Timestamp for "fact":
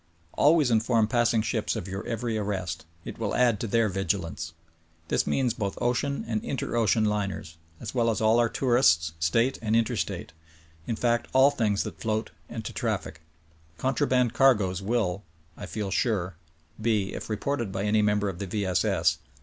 10.95-11.27